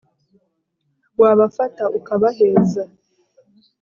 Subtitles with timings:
[1.21, 2.83] wabafata ukabaheza